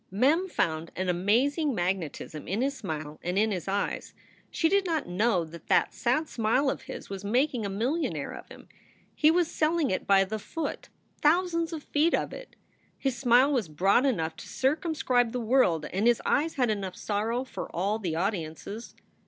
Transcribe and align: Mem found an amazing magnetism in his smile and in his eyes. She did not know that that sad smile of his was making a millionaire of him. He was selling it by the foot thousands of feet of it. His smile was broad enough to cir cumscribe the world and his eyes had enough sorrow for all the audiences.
Mem 0.09 0.49
found 0.49 0.89
an 0.95 1.09
amazing 1.09 1.75
magnetism 1.75 2.47
in 2.47 2.63
his 2.63 2.75
smile 2.75 3.19
and 3.21 3.37
in 3.37 3.51
his 3.51 3.67
eyes. 3.67 4.15
She 4.49 4.67
did 4.67 4.83
not 4.83 5.05
know 5.07 5.45
that 5.45 5.67
that 5.67 5.93
sad 5.93 6.27
smile 6.27 6.71
of 6.71 6.81
his 6.81 7.07
was 7.11 7.23
making 7.23 7.67
a 7.67 7.69
millionaire 7.69 8.31
of 8.31 8.49
him. 8.49 8.67
He 9.13 9.29
was 9.29 9.47
selling 9.47 9.91
it 9.91 10.07
by 10.07 10.23
the 10.23 10.39
foot 10.39 10.89
thousands 11.21 11.71
of 11.71 11.83
feet 11.83 12.15
of 12.15 12.33
it. 12.33 12.55
His 12.97 13.15
smile 13.15 13.53
was 13.53 13.69
broad 13.69 14.07
enough 14.07 14.35
to 14.37 14.47
cir 14.47 14.75
cumscribe 14.75 15.33
the 15.33 15.39
world 15.39 15.85
and 15.93 16.07
his 16.07 16.19
eyes 16.25 16.55
had 16.55 16.71
enough 16.71 16.95
sorrow 16.95 17.43
for 17.43 17.69
all 17.69 17.99
the 17.99 18.15
audiences. 18.15 18.95